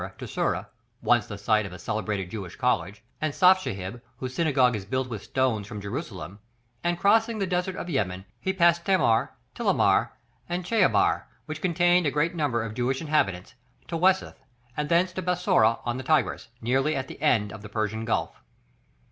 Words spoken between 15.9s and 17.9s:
the Tigris, nearly at the end of the